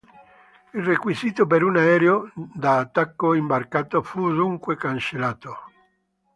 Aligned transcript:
Il 0.77 0.81
requisito 0.83 1.45
per 1.45 1.61
un 1.61 1.77
aereo 1.77 2.31
da 2.33 2.79
attacco 2.79 3.35
imbarcato 3.35 4.01
fu 4.01 4.33
dunque 4.33 4.75
cancellato. 4.75 5.55